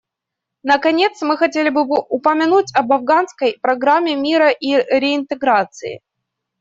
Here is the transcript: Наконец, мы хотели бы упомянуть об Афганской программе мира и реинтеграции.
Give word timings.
Наконец, 0.63 1.21
мы 1.21 1.37
хотели 1.37 1.69
бы 1.69 1.83
упомянуть 1.83 2.75
об 2.75 2.91
Афганской 2.91 3.59
программе 3.61 4.15
мира 4.15 4.49
и 4.49 4.73
реинтеграции. 4.75 6.01